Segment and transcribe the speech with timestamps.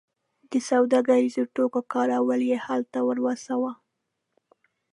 [0.51, 3.71] د سوداګریزو توکو کاروان یې هلته ورساوو.